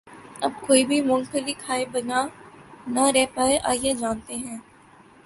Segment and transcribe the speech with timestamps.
[0.41, 2.25] اب کوئی بھی مونگ پھلی کھائے بنا
[2.87, 4.57] نہ رہ پائے آئیے جانتے ہیں